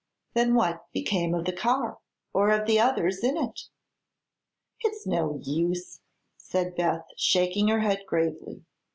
"Then 0.33 0.55
what 0.55 0.91
became 0.93 1.35
of 1.35 1.45
the 1.45 1.53
car, 1.53 1.99
or 2.33 2.49
of 2.49 2.65
the 2.65 2.79
others 2.79 3.23
in 3.23 3.37
it?" 3.37 3.65
"It's 4.79 5.05
no 5.05 5.39
use," 5.43 5.99
said 6.37 6.75
Beth, 6.75 7.05
shaking 7.17 7.67
her 7.67 7.81
head 7.81 8.05
gravely. 8.07 8.65